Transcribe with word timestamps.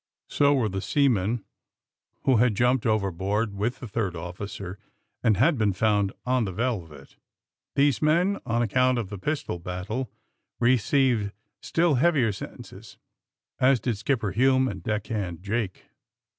So 0.31 0.55
were 0.55 0.67
the 0.67 0.81
seamen 0.81 1.45
who 2.23 2.37
had 2.37 2.55
jumped 2.55 2.87
overboard 2.87 3.53
with 3.53 3.79
the 3.79 3.87
third 3.87 4.15
officer 4.15 4.79
and 5.23 5.37
had 5.37 5.59
been 5.59 5.73
found 5.73 6.11
on 6.25 6.45
the 6.45 6.51
^^ 6.53 6.55
Velvet." 6.55 7.17
These 7.75 8.01
men, 8.01 8.39
on 8.43 8.63
account 8.63 8.97
of 8.97 9.09
the 9.09 9.19
pistol 9.19 9.59
battle, 9.59 10.11
received 10.59 11.33
still 11.61 11.95
heavier 12.01 12.31
sentences, 12.31 12.97
as 13.59 13.79
did 13.79 13.95
Skipper 13.95 14.31
Hume 14.31 14.67
and 14.67 14.81
deck 14.81 15.05
hand 15.05 15.43
Jake. 15.43 15.85